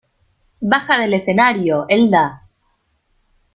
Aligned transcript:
¡Baja 0.61 0.97
del 0.97 1.13
escenario, 1.13 1.85
Elda! 1.87 2.47